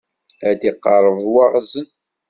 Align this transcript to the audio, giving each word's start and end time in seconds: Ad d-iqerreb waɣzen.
Ad 0.49 0.55
d-iqerreb 0.59 1.19
waɣzen. 1.33 1.87